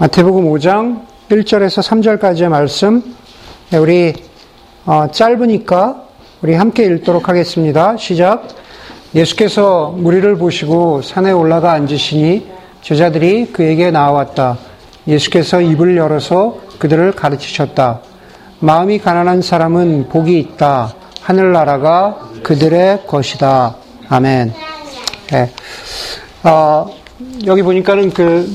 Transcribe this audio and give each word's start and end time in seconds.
마태복음 0.00 0.50
5장 0.52 1.02
1절에서 1.28 1.82
3절까지의 1.82 2.48
말씀 2.48 3.14
네, 3.68 3.76
우리 3.76 4.14
어, 4.86 5.08
짧으니까 5.12 6.04
우리 6.40 6.54
함께 6.54 6.86
읽도록 6.86 7.28
하겠습니다. 7.28 7.98
시작. 7.98 8.48
예수께서 9.14 9.90
무리를 9.94 10.38
보시고 10.38 11.02
산에 11.02 11.32
올라가 11.32 11.72
앉으시니 11.72 12.48
제자들이 12.80 13.52
그에게 13.52 13.90
나왔다. 13.90 14.56
예수께서 15.06 15.60
입을 15.60 15.98
열어서 15.98 16.60
그들을 16.78 17.12
가르치셨다. 17.12 18.00
마음이 18.60 19.00
가난한 19.00 19.42
사람은 19.42 20.08
복이 20.08 20.38
있다. 20.38 20.94
하늘나라가 21.20 22.30
그들의 22.42 23.06
것이다. 23.06 23.76
아멘. 24.08 24.54
네. 25.30 25.50
어, 26.44 26.86
여기 27.44 27.60
보니까는 27.60 28.14
그, 28.14 28.50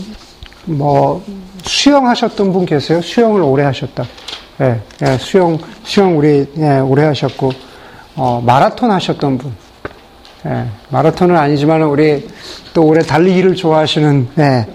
뭐, 0.66 1.24
수영하셨던 1.64 2.54
분 2.54 2.66
계세요? 2.66 3.02
수영을 3.02 3.42
오래 3.42 3.64
하셨다. 3.64 4.06
예, 4.62 4.80
예, 5.02 5.18
수영, 5.18 5.58
수영 5.84 6.18
우리, 6.18 6.48
예, 6.58 6.80
오래 6.80 7.04
하셨고, 7.06 7.52
어, 8.16 8.42
마라톤 8.46 8.92
하셨던 8.92 9.38
분. 9.38 9.54
예, 10.46 10.66
마라톤은 10.90 11.36
아니지만 11.36 11.84
우리 11.84 12.28
또 12.74 12.86
오래 12.86 13.02
달리기를 13.02 13.56
좋아하시는, 13.56 14.28
예, 14.40 14.66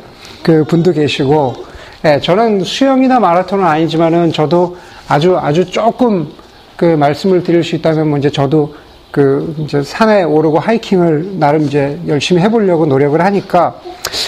그 0.43 0.65
분도 0.65 0.93
계시고, 0.93 1.55
예, 2.05 2.21
저는 2.21 2.65
수영이나 2.65 3.21
마라톤은 3.21 3.65
아니지만은 3.65 4.33
저도 4.33 4.77
아주, 5.09 5.37
아주 5.39 5.65
조금 5.71 6.33
그 6.77 6.85
말씀을 6.85 7.43
드릴 7.43 7.63
수 7.63 7.77
있다면 7.77 8.09
뭐 8.09 8.19
이제 8.19 8.31
저도 8.31 8.75
그 9.11 9.55
이제 9.59 9.83
산에 9.83 10.23
오르고 10.23 10.59
하이킹을 10.59 11.39
나름 11.39 11.63
이제 11.63 12.01
열심히 12.07 12.43
해보려고 12.43 12.87
노력을 12.87 13.21
하니까 13.21 13.81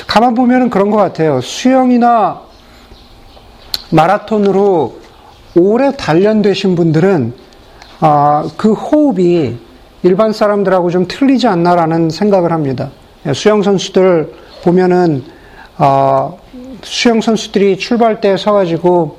가만 0.06 0.34
보면은 0.34 0.70
그런 0.70 0.90
것 0.90 0.96
같아요. 0.96 1.40
수영이나 1.40 2.40
마라톤으로 3.90 4.96
오래 5.56 5.92
단련되신 5.96 6.74
분들은 6.74 7.34
아, 8.00 8.48
그 8.56 8.72
호흡이 8.72 9.56
일반 10.02 10.32
사람들하고 10.32 10.90
좀 10.90 11.06
틀리지 11.06 11.46
않나라는 11.46 12.10
생각을 12.10 12.50
합니다. 12.50 12.90
예, 13.26 13.32
수영 13.32 13.62
선수들 13.62 14.32
보면은 14.64 15.22
어, 15.78 16.36
수영 16.82 17.20
선수들이 17.20 17.78
출발 17.78 18.20
때 18.20 18.36
서가지고 18.36 19.18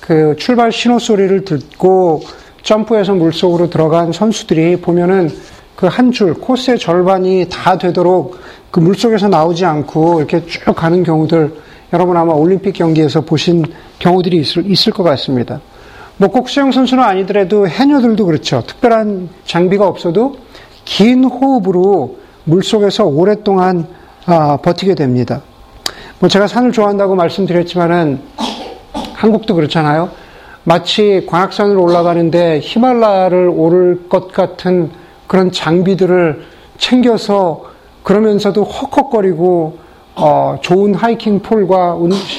그 0.00 0.34
출발 0.38 0.72
신호 0.72 0.98
소리를 0.98 1.44
듣고 1.44 2.22
점프해서 2.62 3.14
물속으로 3.14 3.70
들어간 3.70 4.12
선수들이 4.12 4.76
보면은 4.80 5.30
그 5.76 5.86
한 5.88 6.12
줄, 6.12 6.34
코스의 6.34 6.78
절반이 6.78 7.46
다 7.50 7.76
되도록 7.76 8.36
그 8.70 8.78
물속에서 8.78 9.28
나오지 9.28 9.64
않고 9.64 10.18
이렇게 10.20 10.44
쭉 10.46 10.74
가는 10.76 11.02
경우들 11.02 11.52
여러분 11.92 12.16
아마 12.16 12.32
올림픽 12.32 12.72
경기에서 12.72 13.22
보신 13.22 13.64
경우들이 13.98 14.36
있을, 14.38 14.70
있을 14.70 14.92
것 14.92 15.02
같습니다. 15.02 15.60
뭐 16.18 16.28
꼭 16.30 16.48
수영 16.48 16.70
선수는 16.70 17.02
아니더라도 17.02 17.66
해녀들도 17.66 18.24
그렇죠. 18.26 18.62
특별한 18.66 19.28
장비가 19.44 19.86
없어도 19.88 20.36
긴 20.84 21.24
호흡으로 21.24 22.18
물속에서 22.44 23.04
오랫동안 23.04 23.86
아, 24.26 24.56
버티게 24.58 24.94
됩니다. 24.94 25.42
뭐 26.20 26.28
제가 26.28 26.46
산을 26.46 26.70
좋아한다고 26.70 27.16
말씀드렸지만은 27.16 28.20
한국도 29.14 29.56
그렇잖아요. 29.56 30.10
마치 30.64 31.26
관악산을 31.26 31.76
올라가는데 31.76 32.60
히말라야를 32.62 33.50
오를 33.52 34.08
것 34.08 34.32
같은 34.32 34.90
그런 35.26 35.50
장비들을 35.50 36.42
챙겨서 36.78 37.64
그러면서도 38.02 38.64
헉헉거리고 38.64 39.78
어, 40.14 40.58
좋은 40.60 40.94
하이킹 40.94 41.40
폴과 41.40 41.96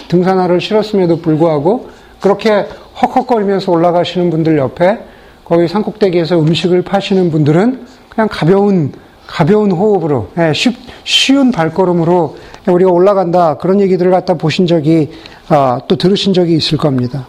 등산화를 0.08 0.62
실었음에도 0.62 1.18
불구하고 1.18 1.90
그렇게 2.22 2.66
헉헉거리면서 3.02 3.72
올라가시는 3.72 4.30
분들 4.30 4.58
옆에 4.58 5.00
거기 5.44 5.68
산꼭대기에서 5.68 6.40
음식을 6.40 6.84
파시는 6.84 7.32
분들은 7.32 7.86
그냥 8.10 8.28
가벼운 8.32 8.94
가벼운 9.26 9.72
호흡으로 9.72 10.28
예, 10.38 10.54
쉽, 10.54 10.76
쉬운 11.04 11.52
발걸음으로 11.52 12.36
우리가 12.68 12.92
올라간다 12.92 13.56
그런 13.58 13.80
얘기들을 13.82 14.12
갖다 14.12 14.36
보신 14.36 14.68
적이 14.68 15.12
어, 15.50 15.80
또 15.88 15.96
들으신 15.96 16.34
적이 16.34 16.56
있을 16.56 16.78
겁니다. 16.78 17.28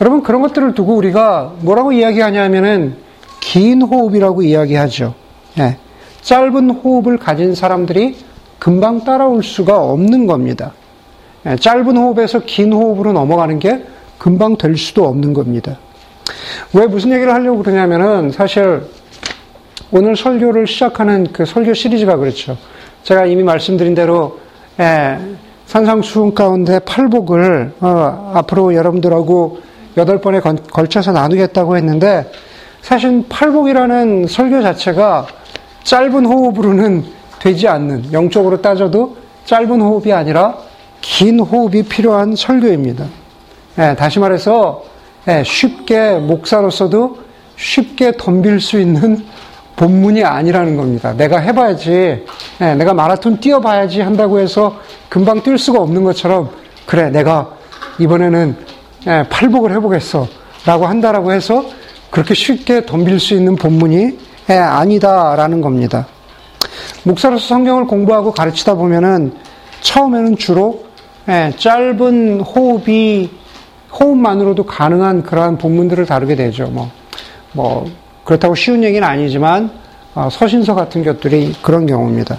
여러분 0.00 0.22
그런 0.22 0.42
것들을 0.42 0.74
두고 0.74 0.94
우리가 0.96 1.54
뭐라고 1.60 1.92
이야기하냐면은 1.92 2.96
긴 3.40 3.82
호흡이라고 3.82 4.42
이야기하죠. 4.42 5.14
예, 5.58 5.76
짧은 6.22 6.70
호흡을 6.70 7.18
가진 7.18 7.54
사람들이 7.54 8.16
금방 8.58 9.04
따라올 9.04 9.42
수가 9.42 9.82
없는 9.82 10.26
겁니다. 10.26 10.72
예, 11.46 11.56
짧은 11.56 11.96
호흡에서 11.96 12.40
긴 12.40 12.72
호흡으로 12.72 13.12
넘어가는 13.12 13.58
게 13.58 13.84
금방 14.18 14.56
될 14.56 14.76
수도 14.76 15.06
없는 15.06 15.32
겁니다. 15.32 15.78
왜 16.74 16.86
무슨 16.86 17.12
얘기를 17.12 17.32
하려고 17.32 17.62
그러냐면은 17.62 18.30
사실 18.30 18.82
오늘 19.90 20.16
설교를 20.16 20.66
시작하는 20.66 21.26
그 21.32 21.46
설교 21.46 21.72
시리즈가 21.74 22.16
그렇죠. 22.16 22.56
제가 23.04 23.26
이미 23.26 23.42
말씀드린 23.42 23.94
대로 23.94 24.38
예, 24.80 25.18
산상수훈 25.68 26.34
가운데 26.34 26.78
팔복을 26.78 27.74
어, 27.80 28.32
앞으로 28.34 28.74
여러분들하고 28.74 29.58
여덟 29.98 30.18
번에 30.18 30.40
걸쳐서 30.40 31.12
나누겠다고 31.12 31.76
했는데 31.76 32.30
사실 32.80 33.22
팔복이라는 33.28 34.26
설교 34.28 34.62
자체가 34.62 35.26
짧은 35.84 36.24
호흡으로는 36.24 37.04
되지 37.38 37.68
않는 37.68 38.12
영적으로 38.14 38.62
따져도 38.62 39.16
짧은 39.44 39.80
호흡이 39.80 40.12
아니라 40.12 40.56
긴 41.02 41.40
호흡이 41.40 41.82
필요한 41.82 42.34
설교입니다. 42.34 43.04
예, 43.78 43.94
다시 43.94 44.18
말해서 44.18 44.82
예, 45.28 45.42
쉽게 45.44 46.14
목사로서도 46.14 47.18
쉽게 47.56 48.12
덤빌 48.16 48.60
수 48.60 48.80
있는 48.80 49.22
본문이 49.78 50.24
아니라는 50.24 50.76
겁니다. 50.76 51.14
내가 51.16 51.38
해봐야지, 51.38 52.24
예, 52.60 52.74
내가 52.74 52.92
마라톤 52.92 53.38
뛰어봐야지 53.38 54.00
한다고 54.00 54.40
해서 54.40 54.76
금방 55.08 55.40
뛸 55.40 55.56
수가 55.56 55.80
없는 55.80 56.02
것처럼 56.02 56.50
그래 56.84 57.10
내가 57.10 57.52
이번에는 57.98 58.56
예, 59.06 59.24
팔복을 59.30 59.72
해보겠어 59.76 60.26
라고 60.66 60.86
한다라고 60.86 61.32
해서 61.32 61.64
그렇게 62.10 62.34
쉽게 62.34 62.86
덤빌 62.86 63.20
수 63.20 63.34
있는 63.34 63.54
본문이 63.54 64.18
예, 64.50 64.54
아니다라는 64.54 65.60
겁니다. 65.60 66.08
목사로서 67.04 67.46
성경을 67.46 67.86
공부하고 67.86 68.32
가르치다 68.32 68.74
보면은 68.74 69.32
처음에는 69.80 70.36
주로 70.38 70.86
예, 71.28 71.52
짧은 71.56 72.40
호흡이 72.40 73.30
호흡만으로도 73.92 74.66
가능한 74.66 75.22
그러한 75.22 75.56
본문들을 75.56 76.04
다루게 76.04 76.34
되죠. 76.34 76.66
뭐, 76.66 76.90
뭐 77.52 77.86
그렇다고 78.28 78.54
쉬운 78.54 78.84
얘기는 78.84 79.08
아니지만 79.08 79.70
어, 80.14 80.28
서신서 80.30 80.74
같은 80.74 81.02
것들이 81.02 81.54
그런 81.62 81.86
경우입니다. 81.86 82.38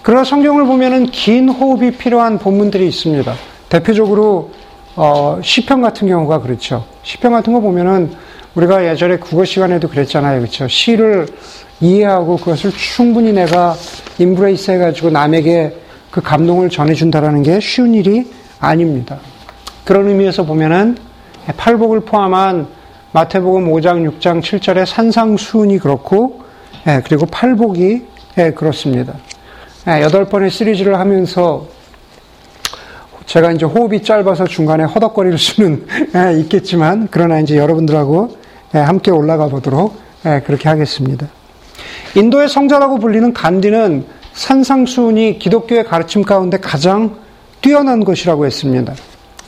그러나 0.00 0.24
성경을 0.24 0.64
보면은 0.64 1.04
긴 1.10 1.50
호흡이 1.50 1.90
필요한 1.90 2.38
본문들이 2.38 2.88
있습니다. 2.88 3.34
대표적으로 3.68 4.50
어, 4.96 5.38
시편 5.42 5.82
같은 5.82 6.08
경우가 6.08 6.40
그렇죠. 6.40 6.86
시편 7.02 7.32
같은 7.32 7.52
거 7.52 7.60
보면은 7.60 8.14
우리가 8.54 8.88
예전에 8.88 9.18
국어 9.18 9.44
시간에도 9.44 9.88
그랬잖아요. 9.88 10.40
그렇죠. 10.40 10.66
시를 10.68 11.26
이해하고 11.82 12.38
그것을 12.38 12.72
충분히 12.72 13.30
내가 13.34 13.76
인브레이스 14.18 14.70
해가지고 14.70 15.10
남에게 15.10 15.76
그 16.10 16.22
감동을 16.22 16.70
전해준다라는 16.70 17.42
게 17.42 17.60
쉬운 17.60 17.92
일이 17.92 18.26
아닙니다. 18.58 19.18
그런 19.84 20.08
의미에서 20.08 20.46
보면은 20.46 20.96
팔복을 21.58 22.00
포함한 22.00 22.79
마태복음 23.12 23.72
5장, 23.72 24.08
6장, 24.08 24.40
7절의 24.40 24.86
산상수훈이 24.86 25.80
그렇고, 25.80 26.42
예, 26.86 27.02
그리고 27.04 27.26
팔복이 27.26 28.06
예, 28.38 28.52
그렇습니다. 28.52 29.14
예, 29.88 30.00
여덟 30.02 30.26
번의 30.26 30.50
시리즈를 30.50 30.96
하면서 30.96 31.66
제가 33.26 33.50
이제 33.50 33.66
호흡이 33.66 34.04
짧아서 34.04 34.46
중간에 34.46 34.84
허덕거릴 34.84 35.38
수는 35.38 35.86
있겠지만, 36.38 37.08
그러나 37.10 37.40
이제 37.40 37.56
여러분들하고 37.56 38.36
함께 38.70 39.10
올라가 39.10 39.48
보도록 39.48 39.96
그렇게 40.44 40.68
하겠습니다. 40.68 41.26
인도의 42.14 42.48
성자라고 42.48 42.98
불리는 42.98 43.32
간디는 43.32 44.04
산상수훈이 44.34 45.40
기독교의 45.40 45.84
가르침 45.84 46.22
가운데 46.22 46.58
가장 46.58 47.16
뛰어난 47.60 48.04
것이라고 48.04 48.46
했습니다. 48.46 48.94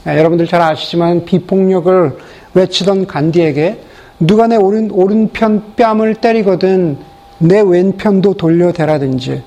네, 0.05 0.19
여러분들 0.19 0.49
잘 0.49 0.61
아시지만 0.61 1.25
비폭력을 1.25 2.19
외치던 2.55 3.07
간디에게 3.07 3.81
누가 4.21 4.47
내 4.47 4.57
오른, 4.57 4.91
오른편 4.91 5.75
뺨을 5.77 6.17
때리거든 6.17 6.99
내 7.39 7.61
왼편도 7.61 8.35
돌려대라든지 8.35 9.43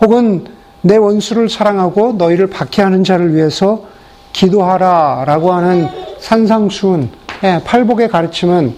혹은 0.00 0.44
내 0.80 0.96
원수를 0.96 1.48
사랑하고 1.48 2.14
너희를 2.14 2.48
박해하는 2.48 3.04
자를 3.04 3.34
위해서 3.34 3.84
기도하라 4.32 5.24
라고 5.26 5.52
하는 5.52 5.88
산상수훈, 6.18 7.10
예, 7.44 7.60
팔복의 7.64 8.08
가르침은 8.08 8.74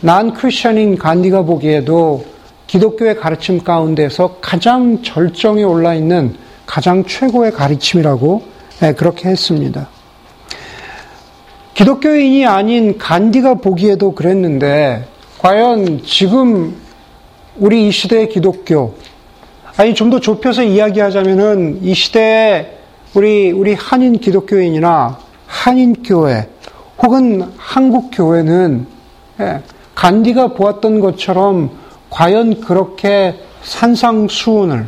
난 0.00 0.32
크리스천인 0.32 0.96
간디가 0.96 1.42
보기에도 1.42 2.24
기독교의 2.66 3.16
가르침 3.16 3.62
가운데서 3.62 4.36
가장 4.40 5.02
절정에 5.02 5.62
올라 5.62 5.94
있는 5.94 6.34
가장 6.66 7.04
최고의 7.04 7.52
가르침이라고 7.52 8.42
예, 8.82 8.92
그렇게 8.92 9.28
했습니다. 9.28 9.88
기독교인이 11.74 12.46
아닌 12.46 12.98
간디가 12.98 13.54
보기에도 13.54 14.14
그랬는데, 14.14 15.04
과연 15.38 16.02
지금 16.04 16.76
우리 17.56 17.88
이 17.88 17.90
시대의 17.90 18.28
기독교, 18.28 18.94
아니 19.76 19.92
좀 19.94 20.10
더 20.10 20.20
좁혀서 20.20 20.62
이야기하자면은 20.62 21.80
이 21.82 21.94
시대의 21.94 22.78
우리 23.14 23.50
우리 23.50 23.74
한인 23.74 24.18
기독교인이나 24.18 25.18
한인 25.46 26.02
교회 26.04 26.48
혹은 27.02 27.50
한국 27.56 28.10
교회는 28.12 28.86
예, 29.40 29.60
간디가 29.96 30.54
보았던 30.54 31.00
것처럼 31.00 31.70
과연 32.10 32.60
그렇게 32.60 33.34
산상수훈을 33.62 34.86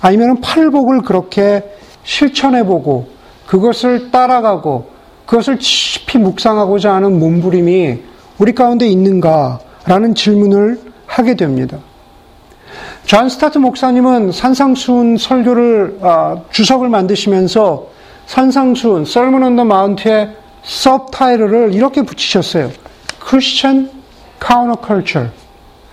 아니면 0.00 0.40
팔복을 0.40 1.02
그렇게 1.02 1.62
실천해보고 2.04 3.08
그것을 3.46 4.10
따라가고 4.10 4.86
그것을 5.26 5.58
깊이 5.58 6.18
묵상하고자 6.18 6.94
하는 6.94 7.18
몸부림이 7.18 7.98
우리 8.38 8.54
가운데 8.54 8.86
있는가라는 8.86 10.14
질문을 10.14 10.80
하게 11.06 11.34
됩니다. 11.36 11.78
존 13.04 13.28
스토트 13.28 13.58
목사님은 13.58 14.32
산상수훈 14.32 15.16
설교를 15.18 15.98
아, 16.02 16.36
주석을 16.50 16.88
만드시면서 16.88 17.88
산상수훈 18.26 19.04
Sermon 19.04 19.42
on 19.42 19.51
the 19.51 19.64
Mount의 19.64 20.36
서브타이틀을 20.62 21.74
이렇게 21.74 22.02
붙이셨어요. 22.02 22.70
Christian 23.26 23.90
Counterculture. 24.44 25.30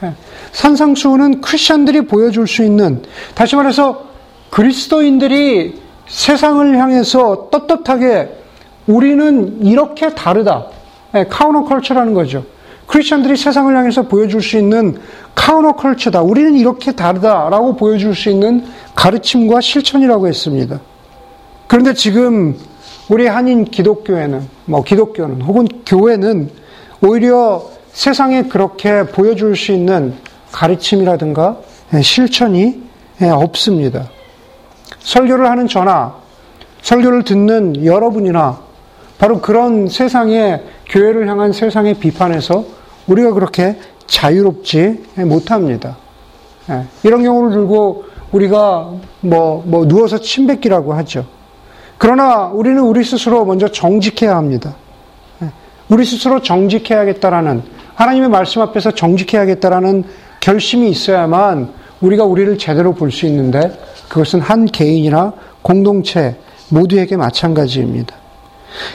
예. 0.03 0.13
산상수훈은 0.51 1.41
크리스천들이 1.41 2.01
보여줄 2.01 2.47
수 2.47 2.63
있는 2.63 3.03
다시 3.35 3.55
말해서 3.55 4.05
그리스도인들이 4.49 5.79
세상을 6.07 6.77
향해서 6.77 7.49
떳떳하게 7.51 8.38
우리는 8.89 9.63
이렇게 9.63 10.09
다르다. 10.15 10.65
counterculture라는 11.29 12.15
거죠. 12.15 12.43
크리스천들이 12.87 13.37
세상을 13.37 13.75
향해서 13.75 14.07
보여줄 14.07 14.41
수 14.41 14.57
있는 14.57 14.97
카우너컬처다. 15.35 16.23
우리는 16.23 16.55
이렇게 16.55 16.93
다르다라고 16.93 17.75
보여줄 17.75 18.15
수 18.15 18.31
있는 18.31 18.65
가르침과 18.95 19.61
실천이라고 19.61 20.27
했습니다. 20.27 20.79
그런데 21.67 21.93
지금 21.93 22.57
우리 23.09 23.27
한인 23.27 23.65
기독교회는, 23.65 24.47
뭐 24.65 24.83
기독교는 24.83 25.41
혹은 25.41 25.67
교회는 25.85 26.49
오히려 27.01 27.63
세상에 27.91 28.43
그렇게 28.43 29.03
보여줄 29.03 29.55
수 29.55 29.71
있는 29.71 30.15
가르침이라든가 30.51 31.57
실천이 32.01 32.81
없습니다. 33.21 34.09
설교를 34.97 35.47
하는 35.47 35.67
저나 35.67 36.15
설교를 36.81 37.23
듣는 37.23 37.85
여러분이나 37.85 38.67
바로 39.19 39.41
그런 39.41 39.87
세상의 39.87 40.63
교회를 40.87 41.27
향한 41.27 41.51
세상의 41.51 41.95
비판에서 41.95 42.65
우리가 43.05 43.33
그렇게 43.33 43.77
자유롭지 44.07 45.03
못합니다. 45.17 45.97
예, 46.71 46.85
이런 47.03 47.21
경우를 47.23 47.51
들고 47.51 48.05
우리가 48.31 48.91
뭐, 49.21 49.63
뭐 49.65 49.85
누워서 49.87 50.19
침 50.19 50.47
뱉기라고 50.47 50.93
하죠. 50.93 51.25
그러나 51.97 52.45
우리는 52.47 52.81
우리 52.81 53.03
스스로 53.03 53.43
먼저 53.45 53.67
정직해야 53.67 54.35
합니다. 54.35 54.75
예, 55.43 55.49
우리 55.89 56.05
스스로 56.05 56.41
정직해야겠다라는 56.41 57.61
하나님의 57.95 58.29
말씀 58.29 58.61
앞에서 58.61 58.91
정직해야겠다라는 58.91 60.05
결심이 60.39 60.89
있어야만 60.89 61.73
우리가 61.99 62.23
우리를 62.23 62.57
제대로 62.57 62.93
볼 62.93 63.11
수 63.11 63.25
있는데 63.25 63.77
그것은 64.07 64.39
한 64.39 64.65
개인이나 64.65 65.33
공동체 65.61 66.37
모두에게 66.69 67.17
마찬가지입니다. 67.17 68.15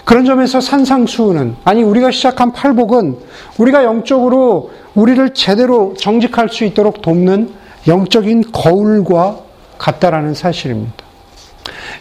그런 0.05 0.25
점에서 0.25 0.61
산상수훈은 0.61 1.57
아니 1.65 1.83
우리가 1.83 2.11
시작한 2.11 2.53
팔복은 2.53 3.17
우리가 3.59 3.85
영적으로 3.85 4.71
우리를 4.95 5.35
제대로 5.35 5.95
정직할 5.95 6.49
수 6.49 6.65
있도록 6.65 7.03
돕는 7.03 7.51
영적인 7.87 8.53
거울과 8.53 9.39
같다라는 9.79 10.35
사실입니다. 10.35 10.93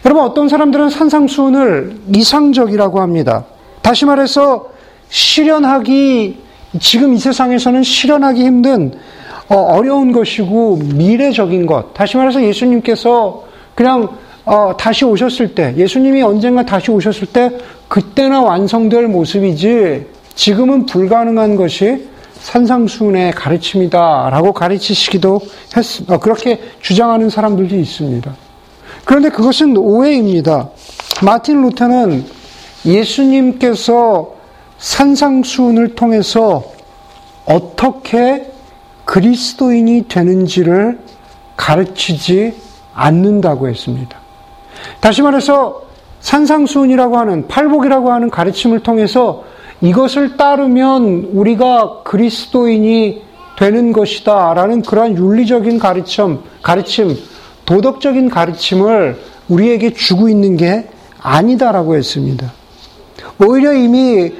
여러분 0.04 0.24
어떤 0.24 0.48
사람들은 0.48 0.90
산상수훈을 0.90 1.96
이상적이라고 2.14 3.00
합니다. 3.00 3.44
다시 3.82 4.04
말해서 4.04 4.68
실현하기 5.08 6.42
지금 6.80 7.14
이 7.14 7.18
세상에서는 7.18 7.82
실현하기 7.82 8.44
힘든 8.44 8.92
어, 9.48 9.56
어려운 9.56 10.12
것이고 10.12 10.76
미래적인 10.94 11.66
것. 11.66 11.92
다시 11.94 12.16
말해서 12.16 12.42
예수님께서 12.42 13.44
그냥 13.74 14.08
어, 14.44 14.74
다시 14.76 15.04
오셨을 15.04 15.54
때, 15.54 15.74
예수님이 15.76 16.22
언젠가 16.22 16.64
다시 16.64 16.90
오셨을 16.90 17.28
때, 17.28 17.50
그때나 17.88 18.42
완성될 18.42 19.08
모습이지, 19.08 20.06
지금은 20.34 20.86
불가능한 20.86 21.56
것이 21.56 22.08
산상순의 22.40 23.32
가르침이다라고 23.32 24.52
가르치시기도 24.52 25.40
했, 25.76 26.10
어, 26.10 26.18
그렇게 26.18 26.60
주장하는 26.82 27.30
사람들도 27.30 27.74
있습니다. 27.74 28.34
그런데 29.04 29.30
그것은 29.30 29.76
오해입니다. 29.76 30.68
마틴 31.24 31.62
루터는 31.62 32.24
예수님께서 32.84 34.34
산상순을 34.78 35.94
통해서 35.94 36.64
어떻게 37.46 38.50
그리스도인이 39.06 40.06
되는지를 40.08 40.98
가르치지 41.56 42.54
않는다고 42.94 43.68
했습니다. 43.68 44.23
다시 45.00 45.22
말해서 45.22 45.82
산상수훈이라고 46.20 47.18
하는 47.18 47.48
팔복이라고 47.48 48.12
하는 48.12 48.30
가르침을 48.30 48.80
통해서 48.80 49.44
이것을 49.80 50.36
따르면 50.36 51.30
우리가 51.32 52.02
그리스도인이 52.04 53.22
되는 53.58 53.92
것이다 53.92 54.54
라는 54.54 54.82
그러한 54.82 55.16
윤리적인 55.16 55.78
가르침, 55.78 56.38
가르침, 56.62 57.16
도덕적인 57.66 58.30
가르침을 58.30 59.18
우리에게 59.48 59.92
주고 59.92 60.28
있는 60.28 60.56
게 60.56 60.88
아니다라고 61.20 61.94
했습니다. 61.96 62.52
오히려 63.46 63.72
이미 63.72 64.32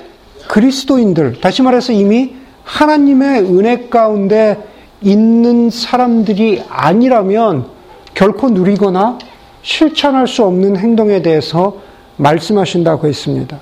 그리스도인들, 0.49 1.40
다시 1.40 1.62
말해서 1.62 1.93
이미 1.93 2.35
하나님의 2.64 3.40
은혜 3.43 3.88
가운데 3.88 4.58
있는 5.00 5.70
사람들이 5.70 6.62
아니라면 6.69 7.67
결코 8.14 8.49
누리거나 8.49 9.19
실천할 9.64 10.28
수 10.28 10.44
없는 10.44 10.76
행동에 10.76 11.22
대해서 11.22 11.76
말씀하신다고 12.19 13.08
했습니다. 13.08 13.58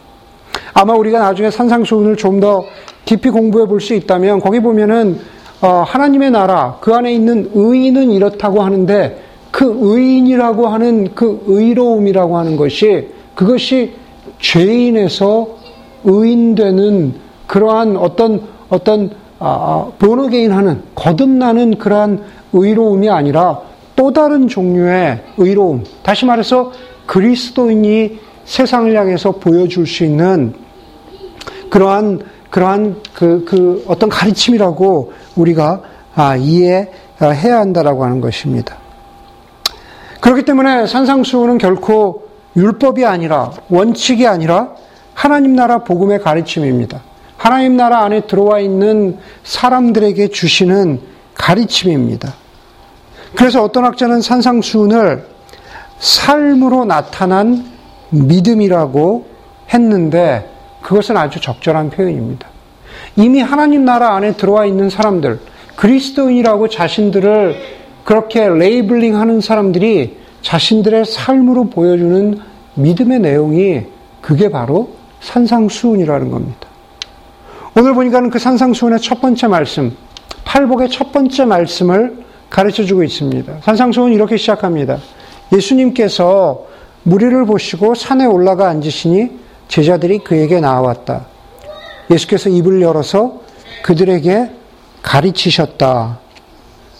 아마 0.75 0.93
우리가 0.95 1.21
나중에 1.21 1.51
산상수훈을 1.51 2.17
좀 2.17 2.41
더 2.41 2.65
깊이 3.05 3.31
공부해 3.31 3.67
볼 3.67 3.81
수 3.81 3.95
있다면 3.95 4.41
거기 4.41 4.61
보면은 4.61 5.19
어, 5.61 5.85
하나님의 5.87 6.33
나라 6.33 6.77
그 6.81 6.93
안에 6.93 7.13
있는 7.13 7.51
의인은 7.55 8.11
이렇다고 8.11 8.63
하는데 8.63 9.23
그 9.53 9.77
의인이라고 9.81 10.67
하는 10.67 11.15
그 11.15 11.43
의로움이라고 11.47 12.37
하는 12.37 12.57
것이 12.57 13.09
그것이 13.35 13.95
죄인에서 14.41 15.47
의인되는 16.05 17.15
그러한 17.47 17.97
어떤 17.97 18.43
어떤 18.69 19.11
아, 19.39 19.87
본어게인하는 19.99 20.73
아, 20.73 20.83
거듭나는 20.95 21.79
그러한 21.79 22.23
의로움이 22.53 23.09
아니라 23.09 23.61
또 23.97 24.13
다른 24.13 24.49
종류의 24.49 25.23
의로움. 25.37 25.85
다시 26.03 26.25
말해서 26.25 26.73
그리스도인이 27.07 28.19
세상을 28.45 28.95
향해서 28.97 29.33
보여줄 29.33 29.87
수 29.87 30.05
있는 30.05 30.55
그러한 31.71 32.21
그러한 32.51 32.97
그, 33.15 33.45
그 33.47 33.85
어떤 33.89 34.09
가르침이라고 34.11 35.13
우리가 35.37 35.83
아, 36.15 36.37
이해해야 36.37 37.59
한다라고 37.59 38.05
하는 38.05 38.21
것입니다. 38.21 38.77
그렇기 40.21 40.45
때문에 40.45 40.87
산상수훈은 40.87 41.59
결코 41.59 42.29
율법이 42.55 43.05
아니라 43.07 43.53
원칙이 43.71 44.27
아니라 44.27 44.75
하나님 45.15 45.57
나라 45.57 45.79
복음의 45.79 46.21
가르침입니다. 46.21 47.01
하나님 47.39 47.77
나라 47.77 48.05
안에 48.05 48.27
들어와 48.27 48.61
있는 48.61 49.19
사람들에게 49.43 50.29
주시는 50.29 51.01
가르침입니다. 51.35 52.35
그래서 53.37 53.63
어떤 53.63 53.85
학자는 53.85 54.21
산상수훈을 54.21 55.27
삶으로 55.99 56.85
나타난 56.85 57.65
믿음이라고 58.11 59.27
했는데 59.73 60.51
그것은 60.83 61.17
아주 61.17 61.41
적절한 61.41 61.91
표현입니다. 61.91 62.49
이미 63.17 63.41
하나님 63.41 63.85
나라 63.85 64.15
안에 64.17 64.33
들어와 64.37 64.67
있는 64.67 64.91
사람들, 64.91 65.41
그리스도인이라고 65.77 66.69
자신들을 66.69 67.57
그렇게 68.05 68.49
labeling 68.49 69.17
하는 69.17 69.41
사람들이 69.41 70.19
자신들의 70.43 71.05
삶으로 71.05 71.71
보여주는 71.71 72.39
믿음의 72.75 73.21
내용이 73.21 73.83
그게 74.21 74.51
바로 74.51 74.91
산상수훈이라는 75.21 76.31
겁니다. 76.31 76.69
오늘 77.77 77.95
보니까는 77.95 78.31
그 78.31 78.39
산상수훈의 78.39 79.01
첫 79.01 79.21
번째 79.21 79.47
말씀, 79.47 79.97
팔복의 80.45 80.91
첫 80.91 81.13
번째 81.13 81.45
말씀을 81.45 82.23
가르쳐 82.53 82.85
주고 82.85 83.03
있습니다. 83.03 83.61
산상수훈 83.63 84.13
이렇게 84.13 84.37
시작합니다. 84.37 84.99
예수님께서 85.53 86.67
무리를 87.03 87.47
보시고 87.47 87.95
산에 87.95 88.27
올라가 88.27 88.69
앉으시니 88.69 89.31
제자들이 89.69 90.19
그에게 90.19 90.61
나왔다. 90.61 91.25
예수께서 92.11 92.51
입을 92.51 92.83
열어서 92.83 93.41
그들에게 93.83 94.51
가르치셨다. 95.01 96.19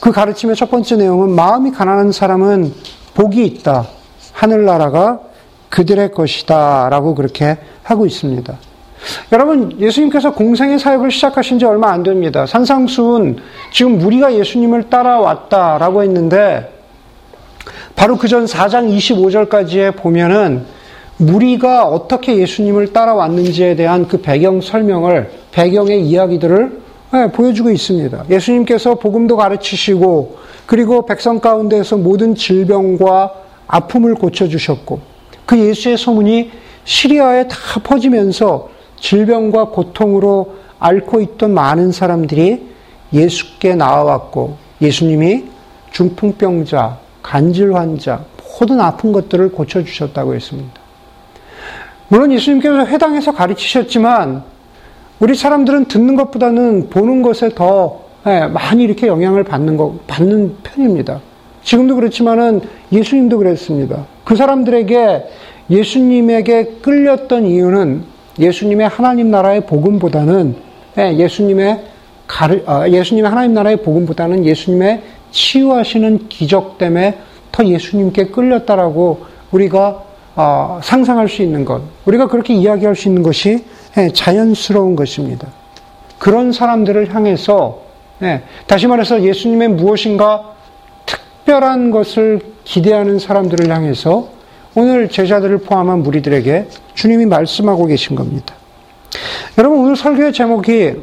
그 0.01 0.11
가르침의 0.11 0.57
첫 0.57 0.71
번째 0.71 0.97
내용은 0.97 1.31
마음이 1.31 1.71
가난한 1.71 2.13
사람은 2.13 2.73
복이 3.15 3.45
있다. 3.45 3.87
하늘나라가 4.33 5.21
그들의 5.69 6.13
것이다. 6.13 6.89
라고 6.89 7.15
그렇게 7.15 7.59
하고 7.83 8.07
있습니다. 8.07 8.57
여러분, 9.33 9.79
예수님께서 9.81 10.33
공생의 10.33 10.79
사역을 10.79 11.11
시작하신 11.11 11.59
지 11.59 11.65
얼마 11.65 11.91
안 11.91 12.03
됩니다. 12.03 12.47
산상수훈, 12.47 13.39
지금 13.73 13.99
무리가 13.99 14.35
예수님을 14.35 14.91
따라왔다라고 14.91 16.03
했는데, 16.03 16.73
바로 17.97 18.17
그 18.17 18.29
전 18.29 18.45
4장 18.45 18.95
25절까지에 18.97 19.97
보면은, 19.97 20.65
무리가 21.19 21.85
어떻게 21.87 22.37
예수님을 22.37 22.93
따라왔는지에 22.93 23.77
대한 23.77 24.09
그 24.09 24.21
배경 24.21 24.61
설명을, 24.61 25.31
배경의 25.53 26.03
이야기들을 26.03 26.83
네, 27.13 27.31
보여주고 27.31 27.71
있습니다. 27.71 28.25
예수님께서 28.31 28.95
복음도 28.95 29.37
가르치시고, 29.37 30.39
그리고 30.65 31.05
백성 31.05 31.41
가운데서 31.41 31.99
모든 31.99 32.35
질병과 32.35 33.35
아픔을 33.67 34.15
고쳐주셨고, 34.15 35.01
그 35.45 35.59
예수의 35.59 35.99
소문이 35.99 36.51
시리아에 36.85 37.49
다 37.49 37.57
퍼지면서 37.85 38.71
질병과 39.03 39.67
고통으로 39.67 40.55
앓고 40.79 41.21
있던 41.21 41.53
많은 41.53 41.93
사람들이 41.93 42.73
예수께 43.13 43.75
나와왔고 43.75 44.57
예수님이 44.81 45.45
중풍병자, 45.91 46.99
간질 47.23 47.75
환자, 47.75 48.25
모든 48.63 48.81
아픈 48.81 49.13
것들을 49.13 49.51
고쳐주셨다고 49.53 50.35
했습니다. 50.35 50.81
물론 52.09 52.31
예수님께서 52.33 52.87
회당에서 52.87 53.33
가르치셨지만 53.33 54.45
우리 55.19 55.35
사람들은 55.35 55.87
듣는 55.87 56.15
것보다는 56.15 56.89
보는 56.89 57.23
것에 57.23 57.51
더 57.55 58.03
예, 58.27 58.47
많이 58.47 58.85
이렇게 58.85 59.09
영향을 59.09 59.43
받는 59.43 59.77
거, 59.77 59.99
받는 60.07 60.59
편입니다. 60.63 61.21
지금도 61.65 61.97
그렇지만은 61.97 62.61
예수님도 62.93 63.39
그랬습니다. 63.39 64.07
그 64.25 64.37
사람들에게 64.37 65.25
예수님에게 65.71 66.77
끌렸던 66.83 67.47
이유는 67.47 68.12
예수님의 68.39 68.89
하나님 68.89 69.31
나라의 69.31 69.67
복음보다는 69.67 70.57
예, 70.99 71.17
예수님의 71.17 71.85
아, 72.67 72.89
예수님의 72.89 73.29
하나님 73.29 73.55
나라의 73.55 73.79
복음보다는 73.79 74.45
예수님의 74.45 75.03
치유하시는 75.31 76.29
기적 76.29 76.79
때문에 76.79 77.19
더 77.51 77.65
예수님께 77.65 78.27
끌렸다라고 78.27 79.27
우리가 79.51 80.05
아, 80.35 80.81
상상할 80.83 81.29
수 81.29 81.43
있는 81.43 81.65
것, 81.65 81.83
우리가 82.07 82.27
그렇게 82.29 82.55
이야기할 82.55 82.97
수 82.97 83.09
있는 83.09 83.23
것이 83.23 83.65
예, 83.99 84.09
자연스러운 84.11 84.97
것입니다. 84.97 85.49
그런 86.19 86.53
사람들을 86.53 87.15
향해서 87.15 87.81
예, 88.23 88.43
다시 88.67 88.87
말해서 88.87 89.23
예수님의 89.23 89.69
무엇인가 89.69 90.55
특별한 91.05 91.91
것을 91.91 92.41
기대하는 92.65 93.19
사람들을 93.19 93.69
향해서 93.69 94.29
오늘 94.75 95.09
제자들을 95.09 95.59
포함한 95.59 96.03
무리들에게 96.03 96.69
주님이 96.95 97.27
말씀하고 97.27 97.87
계신 97.87 98.17
겁니다. 98.17 98.55
여러분 99.59 99.81
오늘 99.81 99.97
설교의 99.97 100.33
제목이 100.33 100.95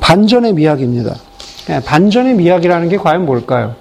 반전의 0.00 0.52
미학입니다. 0.52 1.16
예, 1.70 1.80
반전의 1.84 2.34
미학이라는 2.34 2.88
게 2.88 2.96
과연 2.96 3.26
뭘까요? 3.26 3.74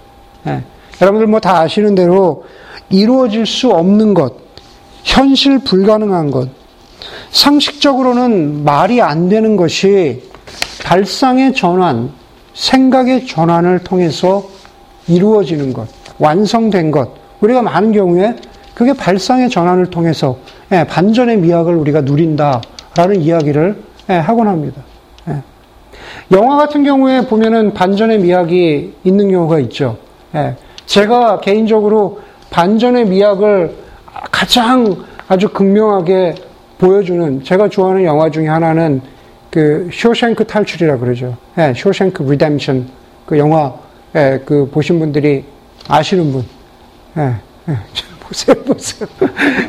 예, 0.48 0.63
여러분들 1.01 1.27
뭐 1.27 1.39
다 1.39 1.60
아시는 1.60 1.96
대로 1.96 2.46
이루어질 2.89 3.46
수 3.46 3.70
없는 3.70 4.13
것, 4.13 4.34
현실 5.03 5.60
불가능한 5.60 6.32
것, 6.32 6.50
상식적으로는 7.32 8.63
말이 8.63 9.01
안 9.01 9.30
되는 9.30 9.56
것이 9.56 10.24
발상의 10.84 11.53
전환, 11.53 12.12
생각의 12.53 13.27
전환을 13.27 13.80
통해서 13.84 14.48
이루어지는 15.08 15.74
것, 15.74 15.88
완성된 16.18 16.92
것, 16.92 17.10
우리가 17.42 17.62
많은 17.62 17.92
경우에 17.92 18.36
그게 18.74 18.94
발상의 18.94 19.50
전환을 19.50 19.88
통해서 19.88 20.38
예, 20.72 20.84
반전의 20.84 21.38
미학을 21.38 21.75
우리가 21.75 22.01
누린다라는 22.01 23.22
이야기를 23.22 23.84
예, 24.10 24.13
하곤 24.13 24.48
합니다. 24.48 24.82
예. 25.30 25.42
영화 26.32 26.58
같은 26.58 26.84
경우에 26.84 27.25
보면은 27.27 27.74
반전의 27.74 28.20
미학이 28.20 28.94
있는 29.03 29.32
경우가 29.32 29.60
있죠. 29.60 29.98
제가 30.86 31.39
개인적으로 31.39 32.22
반전의 32.50 33.06
미학을 33.06 33.75
가장 34.32 34.96
아주 35.27 35.50
극명하게 35.50 36.36
보여주는 36.77 37.44
제가 37.44 37.70
좋아하는 37.70 38.03
영화 38.03 38.30
중에 38.30 38.48
하나는 38.48 39.01
그 39.50 39.89
쇼생크 39.94 40.46
탈출이라 40.46 40.98
그러죠. 40.98 41.38
예, 41.58 41.74
Shawshank 41.75 42.24
Redemption 42.24 42.89
그 43.25 43.38
영화 43.38 43.74
예, 44.15 44.42
그 44.46 44.70
보신 44.70 45.00
분들이 45.00 45.46
아시는 45.88 46.32
분. 46.32 46.46
예, 47.18 47.36
예. 47.70 47.77
보세요, 48.34 48.56
보세요. 48.63 49.08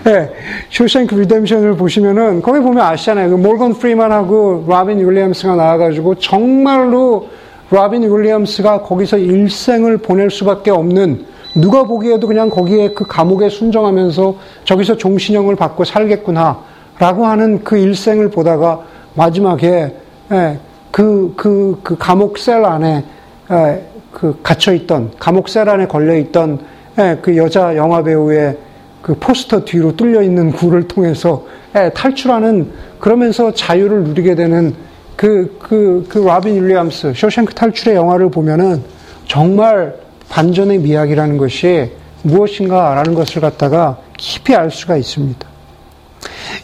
예, 0.06 0.30
Shawshank 0.70 1.14
Redemption을 1.14 1.76
보시면은 1.76 2.40
거기 2.40 2.60
보면 2.60 2.82
아시잖아요. 2.84 3.30
그 3.30 3.34
모건 3.36 3.74
프리먼하고 3.74 4.64
로빈 4.66 5.06
윌리엄스가 5.06 5.54
나와가지고 5.54 6.16
정말로 6.16 7.28
로빈 7.70 8.02
윌리엄스가 8.02 8.82
거기서 8.82 9.18
일생을 9.18 9.98
보낼 9.98 10.30
수밖에 10.30 10.70
없는 10.70 11.26
누가 11.56 11.84
보기에도 11.84 12.26
그냥 12.26 12.48
거기에 12.50 12.94
그 12.94 13.06
감옥에 13.06 13.48
순응하면서 13.48 14.36
저기서 14.64 14.96
종신형을 14.96 15.54
받고 15.54 15.84
살겠구나 15.84 16.58
라고 16.98 17.26
하는 17.26 17.62
그 17.62 17.76
일생을 17.76 18.30
보다가 18.30 18.80
마지막에 19.14 19.94
예, 20.32 20.58
그, 20.90 21.34
그, 21.36 21.78
그 21.82 21.96
감옥 21.98 22.38
cell 22.38 22.64
안에 22.64 23.04
예, 23.50 23.82
그 24.10 24.38
갇혀있던 24.42 25.12
감옥 25.18 25.48
cell 25.48 25.68
안에 25.68 25.86
걸려있던 25.86 26.58
예, 26.60 26.73
그 27.20 27.36
여자 27.36 27.76
영화 27.76 28.02
배우의 28.02 28.56
그 29.02 29.14
포스터 29.18 29.64
뒤로 29.64 29.94
뚫려 29.96 30.22
있는 30.22 30.52
굴을 30.52 30.88
통해서 30.88 31.44
예, 31.76 31.90
탈출하는 31.90 32.70
그러면서 33.00 33.52
자유를 33.52 34.04
누리게 34.04 34.34
되는 34.34 34.74
그, 35.16 35.58
그, 35.60 36.06
그 36.08 36.18
라빈 36.18 36.62
윌리엄스, 36.62 37.12
쇼생크 37.14 37.54
탈출의 37.54 37.96
영화를 37.96 38.30
보면은 38.30 38.82
정말 39.26 39.94
반전의 40.28 40.78
미학이라는 40.78 41.36
것이 41.36 41.90
무엇인가라는 42.22 43.14
것을 43.14 43.40
갖다가 43.40 43.98
깊이 44.16 44.54
알 44.54 44.70
수가 44.70 44.96
있습니다. 44.96 45.46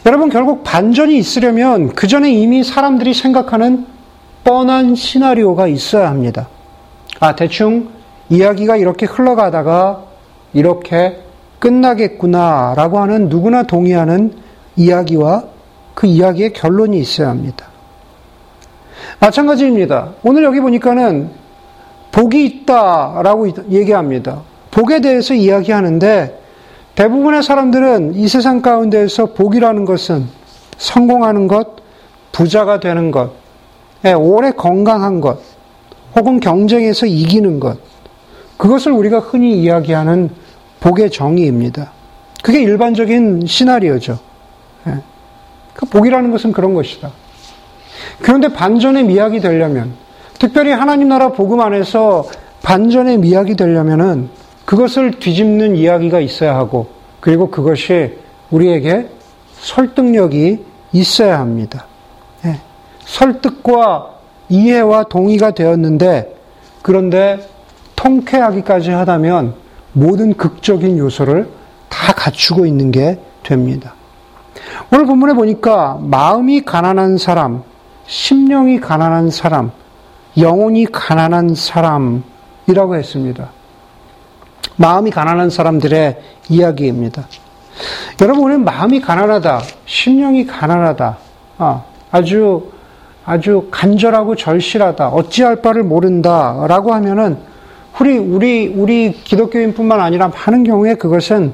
여러분, 0.05 0.29
결국 0.29 0.63
반전이 0.63 1.15
있으려면 1.17 1.89
그 1.93 2.07
전에 2.07 2.31
이미 2.31 2.63
사람들이 2.63 3.13
생각하는 3.13 3.85
뻔한 4.43 4.95
시나리오가 4.95 5.67
있어야 5.67 6.09
합니다. 6.09 6.47
아, 7.19 7.35
대충 7.35 7.89
이야기가 8.29 8.77
이렇게 8.77 9.05
흘러가다가 9.05 10.10
이렇게 10.53 11.19
끝나겠구나 11.59 12.73
라고 12.75 12.99
하는 12.99 13.29
누구나 13.29 13.63
동의하는 13.63 14.33
이야기와 14.75 15.43
그 15.93 16.07
이야기의 16.07 16.53
결론이 16.53 16.99
있어야 16.99 17.29
합니다. 17.29 17.67
마찬가지입니다. 19.19 20.13
오늘 20.23 20.43
여기 20.43 20.59
보니까는 20.59 21.29
복이 22.11 22.45
있다 22.45 23.21
라고 23.23 23.47
얘기합니다. 23.69 24.41
복에 24.71 25.01
대해서 25.01 25.33
이야기하는데 25.33 26.39
대부분의 26.95 27.43
사람들은 27.43 28.15
이 28.15 28.27
세상 28.27 28.61
가운데에서 28.61 29.27
복이라는 29.27 29.85
것은 29.85 30.25
성공하는 30.77 31.47
것, 31.47 31.75
부자가 32.31 32.79
되는 32.79 33.11
것, 33.11 33.31
예, 34.05 34.13
오래 34.13 34.51
건강한 34.51 35.21
것, 35.21 35.39
혹은 36.15 36.39
경쟁에서 36.39 37.05
이기는 37.05 37.59
것, 37.59 37.77
그것을 38.57 38.91
우리가 38.91 39.19
흔히 39.19 39.61
이야기하는 39.61 40.29
복의 40.81 41.11
정의입니다. 41.11 41.91
그게 42.43 42.61
일반적인 42.61 43.45
시나리오죠. 43.45 44.19
예. 44.87 44.97
그 45.73 45.85
복이라는 45.85 46.31
것은 46.31 46.51
그런 46.51 46.73
것이다. 46.73 47.11
그런데 48.19 48.49
반전의 48.49 49.05
미학이 49.05 49.39
되려면, 49.39 49.93
특별히 50.39 50.71
하나님 50.71 51.07
나라 51.07 51.29
복음 51.29 51.61
안에서 51.61 52.25
반전의 52.63 53.19
미학이 53.19 53.55
되려면은 53.55 54.29
그것을 54.65 55.19
뒤집는 55.19 55.75
이야기가 55.75 56.19
있어야 56.19 56.55
하고, 56.55 56.87
그리고 57.19 57.51
그것이 57.51 58.17
우리에게 58.49 59.07
설득력이 59.59 60.65
있어야 60.93 61.39
합니다. 61.39 61.85
예. 62.45 62.59
설득과 63.05 64.15
이해와 64.49 65.03
동의가 65.03 65.51
되었는데, 65.51 66.35
그런데 66.81 67.47
통쾌하기까지 67.95 68.89
하다면 68.89 69.53
모든 69.93 70.33
극적인 70.33 70.97
요소를 70.97 71.49
다 71.89 72.13
갖추고 72.13 72.65
있는 72.65 72.91
게 72.91 73.19
됩니다. 73.43 73.93
오늘 74.91 75.05
본문에 75.05 75.33
보니까 75.33 75.97
마음이 76.01 76.61
가난한 76.61 77.17
사람, 77.17 77.63
심령이 78.07 78.79
가난한 78.79 79.29
사람, 79.29 79.71
영혼이 80.37 80.85
가난한 80.85 81.55
사람이라고 81.55 82.95
했습니다. 82.95 83.49
마음이 84.77 85.11
가난한 85.11 85.49
사람들의 85.49 86.21
이야기입니다. 86.49 87.27
여러분, 88.21 88.43
우리는 88.43 88.63
마음이 88.63 89.01
가난하다, 89.01 89.61
심령이 89.85 90.45
가난하다, 90.45 91.17
아, 91.57 91.83
아주 92.11 92.71
아주 93.25 93.67
간절하고 93.71 94.35
절실하다. 94.35 95.09
어찌할 95.09 95.61
바를 95.61 95.83
모른다 95.83 96.65
라고 96.67 96.93
하면은 96.93 97.37
우리 97.99 98.17
우리 98.17 98.67
우리 98.67 99.11
기독교인뿐만 99.11 99.99
아니라 99.99 100.29
많은 100.29 100.63
경우에 100.63 100.95
그것은 100.95 101.53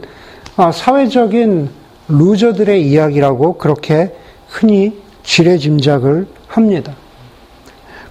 어, 0.55 0.71
사회적인 0.71 1.69
루저들의 2.07 2.87
이야기라고 2.87 3.57
그렇게 3.57 4.15
흔히 4.47 5.01
지레짐작을 5.23 6.27
합니다. 6.47 6.93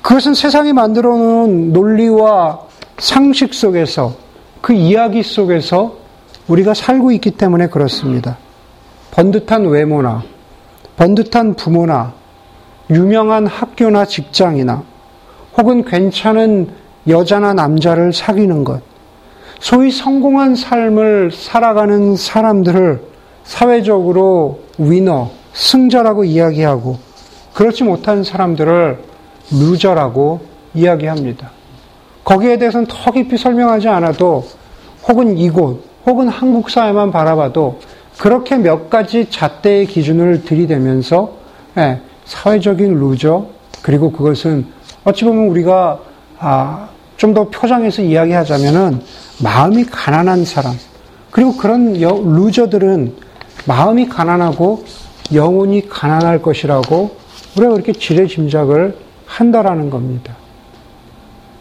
그것은 0.02 0.34
세상이 0.34 0.72
만들어 0.72 1.16
놓은 1.16 1.72
논리와 1.72 2.60
상식 2.98 3.54
속에서 3.54 4.14
그 4.60 4.72
이야기 4.72 5.22
속에서 5.22 5.96
우리가 6.46 6.74
살고 6.74 7.10
있기 7.12 7.32
때문에 7.32 7.68
그렇습니다. 7.68 8.38
번듯한 9.10 9.66
외모나 9.66 10.22
번듯한 10.96 11.54
부모나 11.54 12.12
유명한 12.90 13.46
학교나 13.46 14.04
직장이나 14.04 14.82
혹은 15.56 15.84
괜찮은 15.84 16.68
여자나 17.08 17.54
남자를 17.54 18.12
사귀는 18.12 18.64
것, 18.64 18.82
소위 19.60 19.90
성공한 19.90 20.54
삶을 20.54 21.30
살아가는 21.32 22.16
사람들을 22.16 23.00
사회적으로 23.44 24.60
위너, 24.78 25.30
승자라고 25.54 26.24
이야기하고 26.24 26.98
그렇지 27.54 27.84
못한 27.84 28.22
사람들을 28.22 28.98
루저라고 29.50 30.40
이야기합니다. 30.74 31.50
거기에 32.24 32.58
대해서는 32.58 32.86
더 32.88 33.12
깊이 33.12 33.38
설명하지 33.38 33.88
않아도 33.88 34.44
혹은 35.08 35.38
이곳 35.38 35.84
혹은 36.04 36.28
한국 36.28 36.70
사회만 36.70 37.12
바라봐도 37.12 37.78
그렇게 38.18 38.56
몇 38.56 38.90
가지 38.90 39.30
잣대의 39.30 39.86
기준을 39.86 40.44
들이대면서 40.44 41.32
예, 41.78 42.00
사회적인 42.24 42.98
루저 42.98 43.46
그리고 43.82 44.10
그것은 44.10 44.66
어찌 45.04 45.24
보면 45.24 45.48
우리가 45.48 46.00
아, 46.38 46.88
좀 47.16 47.34
더 47.34 47.48
포장해서 47.48 48.02
이야기하자면은 48.02 49.00
마음이 49.42 49.84
가난한 49.84 50.44
사람 50.44 50.74
그리고 51.30 51.56
그런 51.56 51.94
루저들은 51.94 53.14
마음이 53.66 54.08
가난하고 54.08 54.84
영혼이 55.32 55.88
가난할 55.88 56.40
것이라고 56.40 57.16
우리가 57.56 57.72
그렇게 57.72 57.92
지레 57.92 58.26
짐작을 58.26 58.96
한다라는 59.26 59.90
겁니다. 59.90 60.36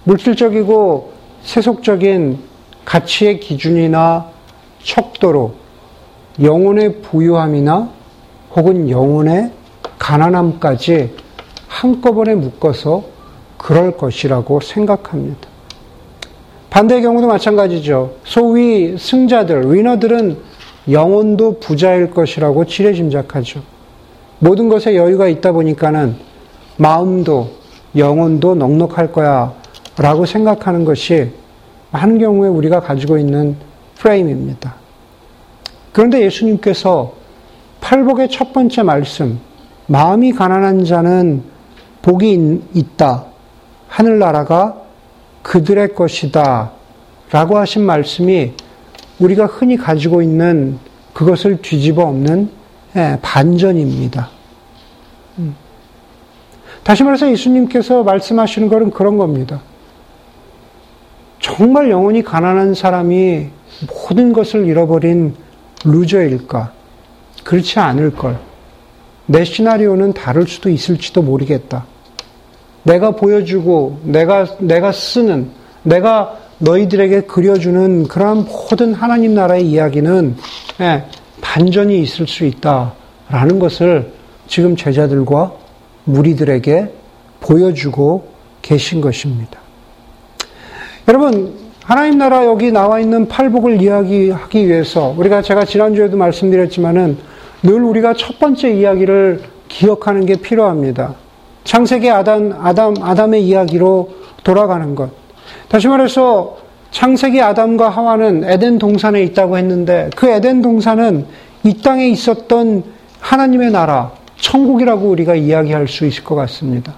물질적이고 0.04 1.14
세속적인 1.44 2.40
가치의 2.86 3.40
기준이나 3.40 4.28
척도로 4.84 5.56
영혼의 6.42 7.02
부유함이나 7.02 7.90
혹은 8.56 8.90
영혼의 8.90 9.52
가난함까지 9.98 11.16
한꺼번에 11.68 12.36
묶어서 12.36 13.15
그럴 13.66 13.98
것이라고 13.98 14.60
생각합니다. 14.60 15.50
반대의 16.70 17.02
경우도 17.02 17.26
마찬가지죠. 17.26 18.14
소위 18.24 18.96
승자들, 18.96 19.74
위너들은 19.74 20.38
영혼도 20.92 21.60
부자일 21.60 22.12
것이라고 22.12 22.66
지레짐작하죠. 22.66 23.64
모든 24.38 24.70
것에 24.70 24.96
여유가 24.96 25.28
있다 25.28 25.52
보니까는 25.52 26.16
마음도 26.78 27.54
영혼도 27.96 28.54
넉넉할 28.54 29.12
거야 29.12 29.56
라고 29.98 30.28
생각하는 30.28 30.86
것이 30.86 31.32
많은 31.90 32.20
경우에 32.20 32.50
우리가 32.50 32.82
가지고 32.82 33.18
있는 33.18 33.56
프레임입니다. 33.96 34.76
그런데 35.92 36.22
예수님께서 36.22 37.14
팔복의 37.82 38.30
첫 38.30 38.54
번째 38.54 38.84
말씀, 38.84 39.40
마음이 39.88 40.34
가난한 40.34 40.86
자는 40.86 41.42
복이 42.04 42.62
있다. 42.76 43.34
하늘나라가 43.96 44.82
그들의 45.42 45.96
것이다. 45.96 46.72
라고 47.32 47.58
하신 47.58 47.86
말씀이 47.86 48.52
우리가 49.20 49.46
흔히 49.46 49.78
가지고 49.78 50.22
있는 50.22 50.78
그것을 51.14 51.62
뒤집어 51.62 52.04
엎는 52.04 52.50
예, 52.98 53.18
반전입니다. 53.22 54.30
음. 55.40 55.56
다시 56.84 57.04
말해서 57.04 57.32
예수님께서 57.32 58.04
말씀하시는 58.04 58.68
것은 58.68 58.92
그런 58.92 59.18
겁니다. 59.18 59.62
정말 61.40 61.90
영혼이 61.90 62.22
가난한 62.22 62.74
사람이 62.74 63.48
모든 63.88 64.34
것을 64.34 64.66
잃어버린 64.66 65.36
루저일까? 65.86 66.74
그렇지 67.46 67.80
않을 67.80 68.12
걸. 68.16 68.40
내 69.26 69.46
시나리오는 69.46 70.12
다를 70.12 70.48
수도 70.48 70.70
있을지도 70.70 71.22
모르겠다. 71.22 71.86
내가 72.86 73.12
보여주고, 73.12 74.00
내가, 74.04 74.46
내가 74.60 74.92
쓰는, 74.92 75.50
내가 75.84 76.38
너희들에게 76.60 77.22
그려주는 77.22 78.08
그러한 78.08 78.46
모든 78.46 78.94
하나님 78.94 79.34
나라의 79.34 79.68
이야기는 79.70 80.36
예, 80.82 81.04
반전이 81.42 82.00
있을 82.00 82.28
수 82.28 82.46
있다라는 82.46 83.60
것을 83.60 84.12
지금 84.48 84.76
제자들과 84.76 85.52
무리들에게 86.06 86.94
보여주고 87.42 88.28
계신 88.62 89.02
것입니다. 89.02 89.60
여러분, 91.08 91.54
하나님 91.84 92.18
나라 92.18 92.46
여기 92.46 92.72
나와 92.72 93.00
있는 93.00 93.28
팔복을 93.28 93.82
이야기하기 93.82 94.68
위해서 94.68 95.14
우리가 95.18 95.42
제가 95.42 95.66
지난주에도 95.66 96.18
말씀드렸지만은 96.18 97.18
늘 97.62 97.84
우리가 97.84 98.14
첫 98.14 98.40
번째 98.40 98.72
이야기를 98.72 99.42
기억하는 99.68 100.26
게 100.26 100.36
필요합니다. 100.36 101.16
창세기 101.66 102.10
아담, 102.10 102.56
아담, 102.62 102.96
아담의 103.02 103.44
이야기로 103.44 104.10
돌아가는 104.44 104.96
것. 104.96 105.10
다시 105.68 105.88
말해서 105.88 106.58
창세기 106.92 107.42
아담과 107.42 107.90
하와는 107.90 108.46
에덴 108.46 108.78
동산에 108.78 109.22
있다고 109.24 109.58
했는데 109.58 110.10
그 110.16 110.30
에덴 110.30 110.62
동산은 110.62 111.26
이 111.64 111.82
땅에 111.82 112.08
있었던 112.08 112.84
하나님의 113.20 113.72
나라, 113.72 114.12
천국이라고 114.38 115.10
우리가 115.10 115.36
이야기할 115.36 115.88
수 115.88 116.06
있을 116.06 116.24
것 116.24 116.36
같습니다. 116.36 116.94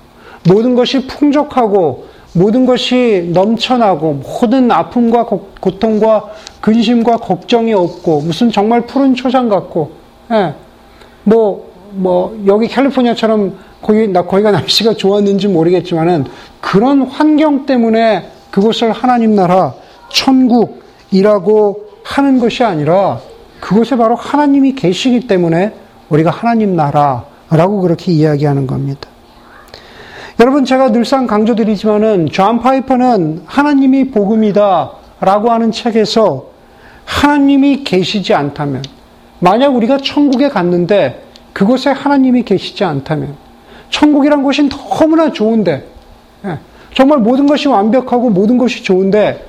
모든 0.47 0.75
것이 0.75 1.07
풍족하고 1.07 2.05
모든 2.33 2.65
것이 2.65 3.29
넘쳐나고 3.33 4.21
모든 4.21 4.69
아픔과 4.69 5.25
고통과 5.59 6.25
근심과 6.61 7.17
걱정이 7.17 7.73
없고 7.73 8.21
무슨 8.21 8.51
정말 8.51 8.81
푸른 8.81 9.15
초장 9.15 9.49
같고 9.49 9.91
예. 10.31 10.53
뭐, 11.23 11.66
뭐, 11.91 12.37
여기 12.47 12.67
캘리포니아처럼 12.67 13.57
거기, 13.81 14.07
나, 14.07 14.23
거기가 14.23 14.51
날씨가 14.51 14.93
좋았는지 14.93 15.47
모르겠지만은 15.47 16.25
그런 16.61 17.03
환경 17.03 17.65
때문에 17.65 18.29
그곳을 18.51 18.91
하나님 18.91 19.35
나라, 19.35 19.73
천국이라고 20.09 21.87
하는 22.03 22.39
것이 22.39 22.63
아니라 22.63 23.19
그곳에 23.59 23.95
바로 23.95 24.15
하나님이 24.15 24.75
계시기 24.75 25.27
때문에 25.27 25.73
우리가 26.09 26.31
하나님 26.31 26.75
나라라고 26.75 27.81
그렇게 27.81 28.11
이야기하는 28.11 28.65
겁니다. 28.67 29.09
여러분 30.39 30.65
제가 30.65 30.91
늘상 30.91 31.25
강조드리지만은 31.25 32.27
존 32.27 32.59
파이퍼는 32.59 33.43
하나님이 33.45 34.11
복음이다라고 34.11 35.49
하는 35.49 35.71
책에서 35.71 36.45
하나님이 37.05 37.83
계시지 37.83 38.33
않다면 38.33 38.83
만약 39.39 39.75
우리가 39.75 39.97
천국에 39.97 40.49
갔는데 40.49 41.26
그곳에 41.57 41.89
하나님이 41.89 42.43
계시지 42.43 42.83
않다면 42.83 43.35
천국이란 43.89 44.43
곳이 44.43 44.69
너무나 44.69 45.31
좋은데 45.31 45.87
예, 46.45 46.59
정말 46.93 47.17
모든 47.17 47.47
것이 47.47 47.67
완벽하고 47.67 48.29
모든 48.29 48.59
것이 48.59 48.83
좋은데 48.83 49.43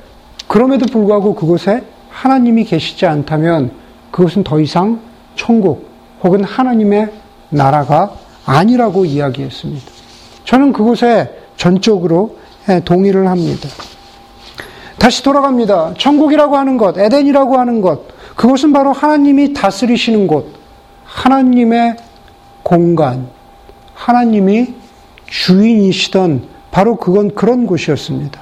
그럼에도 0.47 0.87
불구하고 0.87 1.35
그곳에 1.35 1.83
하나님이 2.09 2.65
계시지 2.65 3.05
않다면 3.05 3.73
그것은 4.11 4.43
더 4.43 4.59
이상 4.59 5.01
천국 5.37 5.87
혹은 6.25 6.45
하나님의 6.45 7.11
나라가 7.51 8.15
아니라고 8.47 9.05
이야기했습니다. 9.05 9.85
저는 10.47 10.73
그곳에 10.73 11.31
전적으로 11.59 12.39
예, 12.71 12.81
동의를 12.81 13.29
합니다. 13.29 13.69
다시 14.97 15.23
돌아갑니다. 15.23 15.93
천국이라고 15.99 16.57
하는 16.57 16.79
것, 16.79 16.97
에덴이라고 16.97 17.59
하는 17.59 17.83
것, 17.83 18.01
그것은 18.35 18.73
바로 18.73 18.95
하나님이 18.95 19.53
다스리시는 19.53 20.27
곳, 20.27 20.58
하나님의 21.09 21.97
공간, 22.63 23.29
하나님이 23.95 24.75
주인이시던 25.27 26.43
바로 26.71 26.97
그건 26.97 27.35
그런 27.35 27.67
곳이었습니다. 27.67 28.41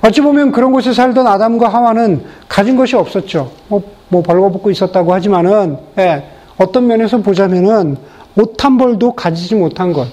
어찌 0.00 0.20
보면 0.20 0.52
그런 0.52 0.72
곳에 0.72 0.92
살던 0.92 1.26
아담과 1.26 1.68
하와는 1.68 2.24
가진 2.48 2.76
것이 2.76 2.96
없었죠. 2.96 3.50
뭐, 3.68 3.82
뭐 4.08 4.22
벌거벗고 4.22 4.70
있었다고 4.70 5.12
하지만은, 5.12 5.78
예, 5.98 6.24
어떤 6.56 6.86
면에서 6.86 7.18
보자면은 7.18 7.96
옷 8.36 8.64
한 8.64 8.76
벌도 8.76 9.12
가지지 9.12 9.54
못한 9.56 9.92
것. 9.92 10.06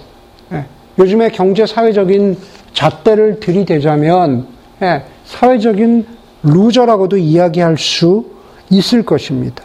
예, 0.51 0.65
요즘에 0.97 1.29
경제 1.29 1.65
사회적인 1.65 2.37
잣대를 2.73 3.39
들이대자면 3.39 4.47
예, 4.81 5.03
사회적인 5.25 6.07
루저라고도 6.43 7.17
이야기할 7.17 7.77
수 7.77 8.25
있을 8.69 9.03
것입니다. 9.03 9.63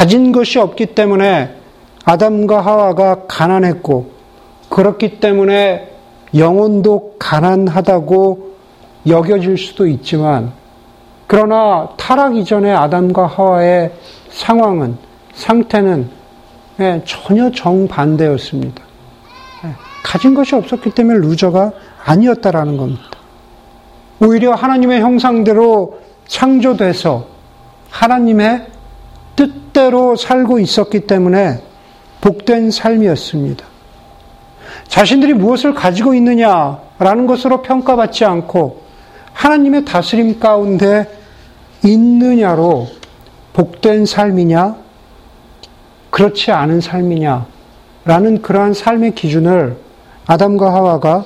가진 0.00 0.32
것이 0.32 0.58
없기 0.58 0.94
때문에 0.94 1.54
아담과 2.06 2.62
하와가 2.62 3.26
가난했고 3.28 4.12
그렇기 4.70 5.20
때문에 5.20 5.92
영혼도 6.34 7.16
가난하다고 7.18 8.54
여겨질 9.06 9.58
수도 9.58 9.86
있지만 9.86 10.52
그러나 11.26 11.90
타락 11.98 12.34
이전의 12.34 12.74
아담과 12.74 13.26
하와의 13.26 13.92
상황은 14.30 14.96
상태는 15.34 16.08
예, 16.80 17.02
전혀 17.04 17.50
정반대였습니다. 17.50 18.82
예, 19.66 19.74
가진 20.02 20.32
것이 20.32 20.54
없었기 20.54 20.92
때문에 20.92 21.18
루저가 21.18 21.72
아니었다라는 22.06 22.78
겁니다. 22.78 23.04
오히려 24.18 24.54
하나님의 24.54 25.02
형상대로 25.02 26.00
창조돼서 26.26 27.26
하나님의 27.90 28.69
뜻대로 29.72 30.16
살고 30.16 30.58
있었기 30.58 31.00
때문에 31.00 31.62
복된 32.20 32.70
삶이었습니다. 32.70 33.64
자신들이 34.88 35.32
무엇을 35.34 35.74
가지고 35.74 36.14
있느냐라는 36.14 37.26
것으로 37.26 37.62
평가받지 37.62 38.24
않고 38.24 38.82
하나님의 39.32 39.84
다스림 39.84 40.38
가운데 40.38 41.08
있느냐로 41.84 42.88
복된 43.52 44.06
삶이냐, 44.06 44.76
그렇지 46.10 46.52
않은 46.52 46.80
삶이냐, 46.80 47.46
라는 48.04 48.42
그러한 48.42 48.74
삶의 48.74 49.14
기준을 49.14 49.76
아담과 50.26 50.72
하와가 50.72 51.24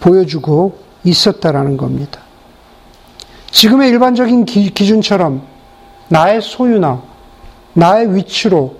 보여주고 0.00 0.78
있었다라는 1.04 1.76
겁니다. 1.76 2.20
지금의 3.50 3.90
일반적인 3.90 4.44
기, 4.44 4.72
준처럼 4.72 5.42
나의 6.08 6.40
소유나 6.40 7.11
나의 7.74 8.14
위치로 8.14 8.76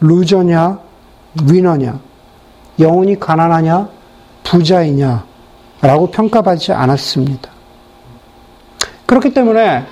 루저냐, 0.00 0.78
위너냐, 1.44 1.98
영혼이 2.78 3.18
가난하냐, 3.18 3.88
부자이냐, 4.44 5.24
라고 5.80 6.10
평가받지 6.10 6.72
않았습니다. 6.72 7.50
그렇기 9.06 9.32
때문에 9.32 9.84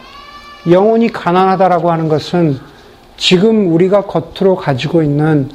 영혼이 0.68 1.08
가난하다라고 1.10 1.90
하는 1.90 2.08
것은 2.08 2.58
지금 3.16 3.72
우리가 3.72 4.02
겉으로 4.02 4.56
가지고 4.56 5.02
있는 5.02 5.50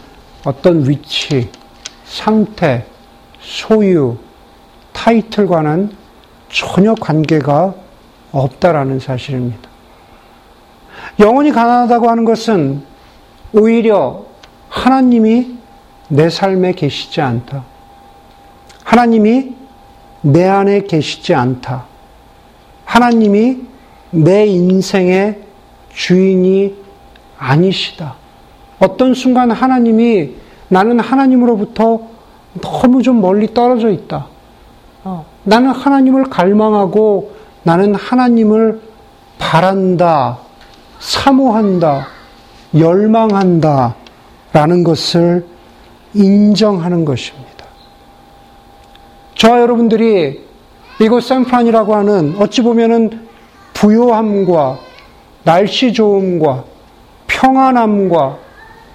어떤 0.46 0.88
위치, 0.88 1.50
상태, 2.06 2.86
소유, 3.40 4.18
타이틀과는 4.94 5.92
전혀 6.50 6.96
관계가 6.96 7.74
없다라는 8.32 9.00
사실입니다. 9.00 9.71
영혼이 11.20 11.52
가난하다고 11.52 12.10
하는 12.10 12.26
것은 12.26 12.84
오히려 13.54 14.26
하나님이 14.70 15.58
내 16.08 16.30
삶에 16.30 16.74
계시지 16.74 17.22
않다. 17.22 17.64
하나님이 18.84 19.56
내 20.22 20.48
안에 20.48 20.82
계시지 20.82 21.34
않다. 21.34 21.86
하나님이 22.86 23.60
내 24.12 24.46
인생의 24.46 25.40
주인이 25.94 26.76
아니시다. 27.38 28.16
어떤 28.80 29.14
순간 29.14 29.52
하나님이 29.52 30.36
나는 30.68 31.00
하나님으로부터 31.00 32.02
너무 32.62 33.02
좀 33.02 33.22
멀리 33.22 33.54
떨어져 33.54 33.90
있다. 33.90 34.28
어, 35.04 35.26
나는 35.44 35.70
하나님을 35.70 36.26
갈망하고 36.26 37.34
나는 37.64 37.96
하나님을 37.96 38.82
바란다, 39.40 40.40
사모한다, 41.02 42.08
열망한다, 42.78 43.96
라는 44.54 44.84
것을 44.84 45.46
인정하는 46.14 47.04
것입니다. 47.04 47.66
저와 49.36 49.62
여러분들이 49.62 50.46
이곳 51.00 51.22
샌프란이라고 51.24 51.96
하는 51.96 52.36
어찌 52.38 52.62
보면은 52.62 53.28
부요함과 53.74 54.78
날씨 55.44 55.92
좋음과 55.92 56.66
평안함과 57.26 58.38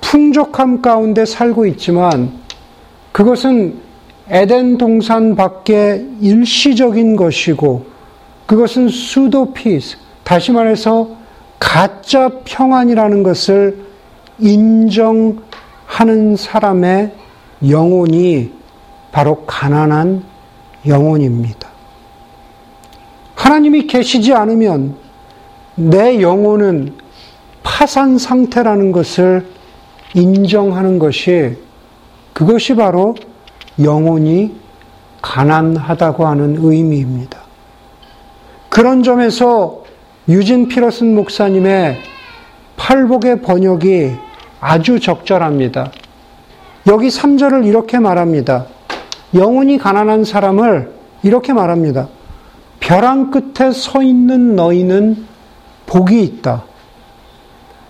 풍족함 0.01 0.83
가운데 0.83 1.25
살고 1.25 1.67
있지만 1.67 2.33
그것은 3.11 3.81
에덴 4.29 4.79
동산 4.79 5.35
밖에 5.35 6.07
일시적인 6.21 7.17
것이고 7.17 7.87
그것은 8.47 8.89
수도 8.89 9.53
피스, 9.53 9.97
다시 10.23 10.53
말해서 10.53 11.26
가짜 11.59 12.31
평안이라는 12.45 13.23
것을 13.23 13.87
인정하는 14.39 15.37
사람의 16.37 17.13
영혼이 17.69 18.53
바로 19.13 19.45
가난한 19.47 20.23
영혼입니다. 20.87 21.69
하나님이 23.35 23.87
계시지 23.87 24.33
않으면 24.35 24.97
내 25.77 26.21
영혼은 26.21 26.95
파산 27.63 28.19
상태라는 28.19 28.93
것을 28.93 29.47
인정하는 30.15 30.99
것이 30.99 31.57
그것이 32.33 32.75
바로 32.75 33.15
영혼이 33.83 34.55
가난하다고 35.23 36.27
하는 36.27 36.57
의미입니다. 36.59 37.41
그런 38.69 39.03
점에서 39.03 39.86
유진 40.29 40.67
피러슨 40.67 41.15
목사님의 41.15 41.99
팔복의 42.77 43.43
번역이 43.43 44.13
아주 44.61 44.99
적절합니다. 44.99 45.93
여기 46.89 47.09
3절을 47.09 47.67
이렇게 47.67 47.99
말합니다. 47.99 48.67
영혼이 49.35 49.79
가난한 49.79 50.25
사람을 50.25 50.93
이렇게 51.23 51.53
말합니다. 51.53 52.09
벼랑 52.81 53.31
끝에 53.31 53.73
서 53.73 54.03
있는 54.03 54.57
너희는 54.57 55.27
복이 55.87 56.23
있다. 56.23 56.65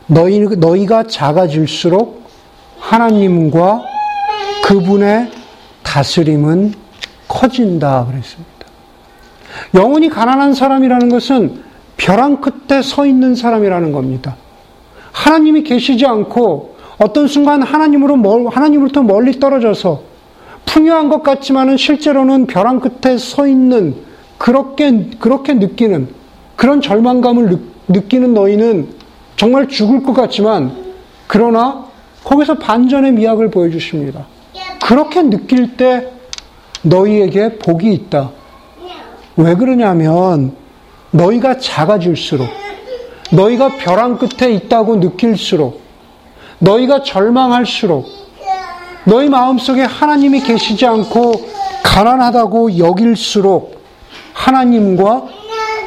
너희, 0.07 0.41
너희가 0.41 1.05
작아질수록 1.05 2.23
하나님과 2.79 3.83
그분의 4.65 5.31
다스림은 5.83 6.75
커진다. 7.29 8.07
그랬습니다. 8.07 8.53
영혼이 9.75 10.11
가난한 10.11 10.55
사람이라는 10.55 11.09
것은 11.09 11.66
벼랑 11.97 12.41
끝에 12.41 12.83
서 12.83 13.07
있는 13.07 13.35
사람이라는 13.35 13.93
겁니다. 13.93 14.37
하나님이 15.13 15.63
계시지 15.63 16.05
않고 16.07 16.77
어떤 16.99 17.27
순간 17.27 17.63
하나님으로 17.63 18.17
멀, 18.17 18.47
하나님으로부터 18.49 19.03
멀리 19.03 19.39
떨어져서 19.39 20.03
풍요한 20.67 21.09
것 21.09 21.23
같지만은 21.23 21.77
실제로는 21.77 22.47
벼랑 22.47 22.81
끝에 22.81 23.17
서 23.19 23.47
있는 23.47 23.95
그렇게, 24.39 25.11
그렇게 25.19 25.55
느끼는, 25.55 26.09
그런 26.57 26.81
절망감을 26.81 27.59
느, 27.89 28.01
끼는 28.09 28.35
너희는 28.35 28.89
정말 29.37 29.69
죽을 29.69 30.03
것 30.03 30.13
같지만, 30.13 30.73
그러나 31.27 31.87
거기서 32.25 32.55
반전의 32.55 33.13
미학을 33.13 33.51
보여주십니다. 33.51 34.27
그렇게 34.85 35.23
느낄 35.23 35.77
때 35.77 36.13
너희에게 36.83 37.59
복이 37.59 37.93
있다. 37.93 38.31
왜 39.37 39.55
그러냐면, 39.55 40.53
너희가 41.17 41.59
작아질수록, 41.59 42.49
너희가 43.33 43.77
벼랑 43.77 44.19
끝에 44.19 44.53
있다고 44.53 44.97
느낄수록, 44.97 45.81
너희가 46.59 47.03
절망할수록, 47.03 48.07
너희 49.05 49.29
마음속에 49.29 49.83
하나님이 49.83 50.41
계시지 50.41 50.85
않고 50.85 51.33
가난하다고 51.83 52.79
여길수록 52.79 53.81
하나님과 54.33 55.27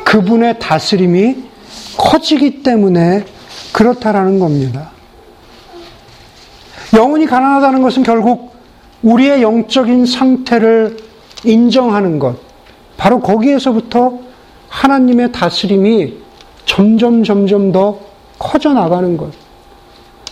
그분의 0.06 0.58
다스림이 0.60 1.36
커지기 1.98 2.64
때문에 2.64 3.26
그렇다라는 3.74 4.40
겁니다. 4.40 4.92
영혼이 6.96 7.26
가난하다는 7.28 7.82
것은 7.82 8.04
결국 8.04 8.56
우리의 9.04 9.44
영적인 9.44 10.06
상태를 10.06 10.98
인정하는 11.44 12.20
것. 12.20 12.38
바로 12.98 13.20
거기에서부터 13.20 14.29
하나님의 14.70 15.32
다스림이 15.32 16.18
점점 16.66 17.24
점점 17.24 17.72
더 17.72 18.00
커져 18.38 18.74
나가는 18.74 19.18
것. 19.18 19.32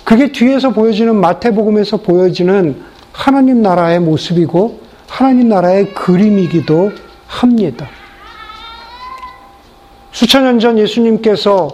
그게 0.04 0.32
뒤에서 0.32 0.70
보여지는 0.70 1.16
마태복음에서 1.16 1.98
보여지는 1.98 2.82
하나님 3.12 3.62
나라의 3.62 4.00
모습이고 4.00 4.80
하나님 5.08 5.50
나라의 5.50 5.94
그림이기도 5.94 6.92
합니다. 7.28 7.88
수천 10.12 10.44
년 10.44 10.60
전 10.60 10.78
예수님께서 10.80 11.68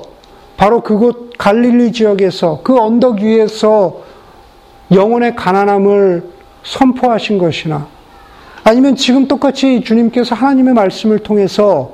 바로 0.58 0.82
그곳 0.82 1.38
갈릴리 1.38 1.92
지역에서 1.92 2.62
그 2.64 2.78
언덕 2.78 3.20
위에서 3.20 4.02
영혼의 4.92 5.36
가난함을 5.36 6.24
선포하신 6.64 7.38
것이나 7.38 7.88
아니면 8.64 8.96
지금 8.96 9.28
똑같이 9.28 9.82
주님께서 9.82 10.36
하나님의 10.36 10.74
말씀을 10.74 11.20
통해서 11.20 11.94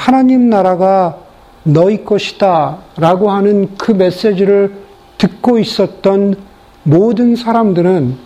하나님 0.00 0.48
나라가 0.48 1.18
너희 1.62 2.06
것이다 2.06 2.78
라고 2.96 3.30
하는 3.30 3.76
그 3.76 3.92
메시지를 3.92 4.72
듣고 5.18 5.58
있었던 5.58 6.36
모든 6.84 7.36
사람들은 7.36 8.16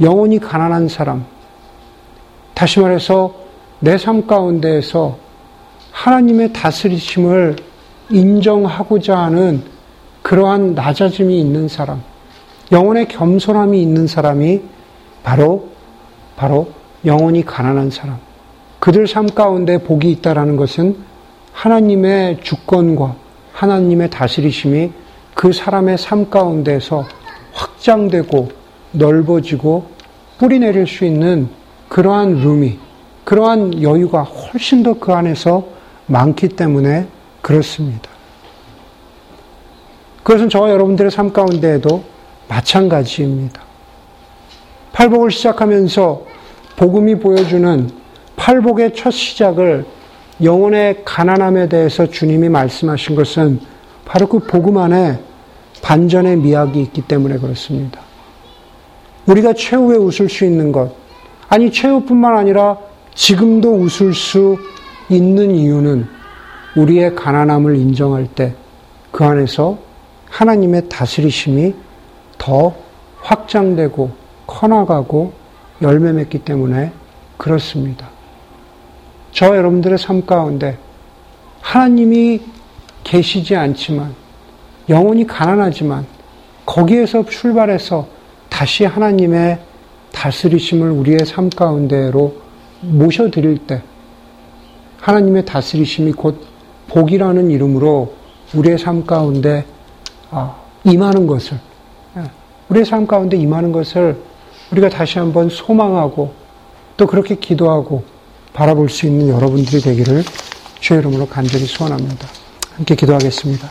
영혼이 0.00 0.38
가난한 0.38 0.86
사람, 0.86 1.26
다시 2.54 2.78
말해서 2.78 3.34
내 3.80 3.96
삶 3.96 4.28
가운데에서 4.28 5.18
하나님의 5.90 6.52
다스리심을 6.52 7.56
인정하고자 8.10 9.18
하는 9.18 9.64
그러한 10.22 10.76
낮아짐이 10.76 11.36
있는 11.40 11.66
사람, 11.66 12.00
영혼의 12.70 13.08
겸손함이 13.08 13.82
있는 13.82 14.06
사람이 14.06 14.62
바로, 15.24 15.68
바로 16.36 16.68
영혼이 17.04 17.44
가난한 17.44 17.90
사람. 17.90 18.25
그들 18.86 19.08
삶 19.08 19.26
가운데 19.26 19.78
복이 19.78 20.12
있다라는 20.12 20.54
것은 20.54 20.96
하나님의 21.50 22.38
주권과 22.44 23.16
하나님의 23.52 24.10
다스리심이 24.10 24.92
그 25.34 25.52
사람의 25.52 25.98
삶 25.98 26.30
가운데서 26.30 27.04
확장되고 27.52 28.48
넓어지고 28.92 29.90
뿌리 30.38 30.60
내릴 30.60 30.86
수 30.86 31.04
있는 31.04 31.48
그러한 31.88 32.34
룸이, 32.36 32.78
그러한 33.24 33.82
여유가 33.82 34.22
훨씬 34.22 34.84
더 34.84 34.94
그 34.94 35.12
안에서 35.12 35.66
많기 36.06 36.48
때문에 36.50 37.08
그렇습니다. 37.42 38.08
그것은 40.22 40.48
저와 40.48 40.70
여러분들의 40.70 41.10
삶 41.10 41.32
가운데에도 41.32 42.04
마찬가지입니다. 42.48 43.62
팔복을 44.92 45.32
시작하면서 45.32 46.24
복음이 46.76 47.16
보여주는 47.16 48.05
팔복의 48.46 48.94
첫 48.94 49.10
시작을 49.10 49.84
영혼의 50.40 51.02
가난함에 51.04 51.68
대해서 51.68 52.06
주님이 52.06 52.48
말씀하신 52.48 53.16
것은 53.16 53.58
바로 54.04 54.28
그 54.28 54.38
복음 54.38 54.78
안에 54.78 55.18
반전의 55.82 56.36
미학이 56.36 56.80
있기 56.80 57.02
때문에 57.02 57.38
그렇습니다. 57.38 58.00
우리가 59.26 59.52
최후에 59.54 59.96
웃을 59.96 60.28
수 60.28 60.44
있는 60.44 60.70
것, 60.70 60.92
아니 61.48 61.72
최후뿐만 61.72 62.38
아니라 62.38 62.78
지금도 63.16 63.74
웃을 63.74 64.14
수 64.14 64.56
있는 65.08 65.50
이유는 65.50 66.06
우리의 66.76 67.16
가난함을 67.16 67.74
인정할 67.74 68.28
때 68.28 68.54
그 69.10 69.24
안에서 69.24 69.78
하나님의 70.30 70.88
다스리심이 70.88 71.74
더 72.38 72.76
확장되고 73.22 74.10
커나가고 74.46 75.32
열매 75.82 76.12
맺기 76.12 76.40
때문에 76.40 76.92
그렇습니다. 77.38 78.15
저 79.36 79.54
여러분들의 79.54 79.98
삶 79.98 80.24
가운데 80.24 80.78
하나님이 81.60 82.40
계시지 83.04 83.54
않지만 83.54 84.14
영혼이 84.88 85.26
가난하지만 85.26 86.06
거기에서 86.64 87.22
출발해서 87.26 88.06
다시 88.48 88.86
하나님의 88.86 89.58
다스리심을 90.10 90.90
우리의 90.90 91.26
삶 91.26 91.50
가운데로 91.50 92.34
모셔드릴 92.80 93.58
때 93.66 93.82
하나님의 95.02 95.44
다스리심이 95.44 96.12
곧 96.12 96.40
복이라는 96.88 97.50
이름으로 97.50 98.14
우리의 98.54 98.78
삶 98.78 99.04
가운데 99.04 99.66
아, 100.30 100.56
임하는 100.82 101.26
것을 101.26 101.58
예, 102.16 102.22
우리의 102.70 102.86
삶 102.86 103.06
가운데 103.06 103.36
임하는 103.36 103.70
것을 103.70 104.18
우리가 104.72 104.88
다시 104.88 105.18
한번 105.18 105.50
소망하고 105.50 106.32
또 106.96 107.06
그렇게 107.06 107.34
기도하고 107.34 108.15
바라볼 108.56 108.88
수 108.88 109.04
있는 109.04 109.28
여러분들이 109.28 109.82
되기를 109.82 110.24
주의 110.80 110.98
이름으로 111.00 111.26
간절히 111.26 111.66
소원합니다. 111.66 112.26
함께 112.74 112.94
기도하겠습니다. 112.94 113.68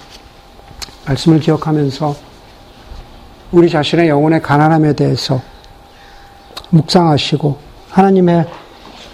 말씀을 1.08 1.40
기억하면서 1.40 2.16
우리 3.52 3.68
자신의 3.68 4.10
영혼의 4.10 4.44
가난함에 4.44 4.94
대해서 4.94 5.42
묵상하시고 6.70 7.58
하나님의 7.90 8.46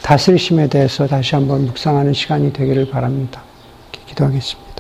다스리심에 0.02 0.68
대해서 0.68 1.08
다시 1.08 1.36
한번 1.36 1.66
묵상하는 1.68 2.14
시간이 2.14 2.52
되기를 2.52 2.90
바랍니다. 2.90 3.42
기도하겠습니다. 4.08 4.71